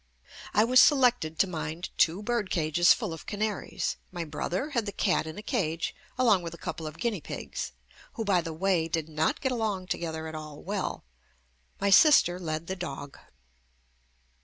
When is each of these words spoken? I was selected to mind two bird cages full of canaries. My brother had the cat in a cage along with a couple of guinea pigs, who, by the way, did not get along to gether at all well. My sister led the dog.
I 0.55 0.63
was 0.63 0.79
selected 0.79 1.37
to 1.37 1.47
mind 1.47 1.91
two 1.95 2.23
bird 2.23 2.49
cages 2.49 2.91
full 2.91 3.13
of 3.13 3.27
canaries. 3.27 3.97
My 4.11 4.23
brother 4.25 4.71
had 4.71 4.87
the 4.87 4.91
cat 4.91 5.27
in 5.27 5.37
a 5.37 5.43
cage 5.43 5.93
along 6.17 6.41
with 6.41 6.55
a 6.55 6.57
couple 6.57 6.87
of 6.87 6.97
guinea 6.97 7.21
pigs, 7.21 7.71
who, 8.13 8.25
by 8.25 8.41
the 8.41 8.51
way, 8.51 8.87
did 8.87 9.07
not 9.07 9.41
get 9.41 9.51
along 9.51 9.85
to 9.89 9.99
gether 9.99 10.25
at 10.25 10.33
all 10.33 10.63
well. 10.63 11.03
My 11.79 11.91
sister 11.91 12.39
led 12.39 12.65
the 12.65 12.75
dog. 12.75 13.19